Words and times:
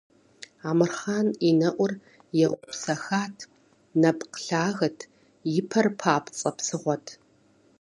Амырхъан 0.69 1.27
и 1.47 1.51
нэӀур 1.59 1.91
еупсэхат, 2.45 3.37
нэпкъ 4.01 4.35
лъагэт, 4.45 4.99
и 5.57 5.61
пэр 5.69 5.87
папцӀэ 5.99 6.51
псыгъуэт. 6.57 7.05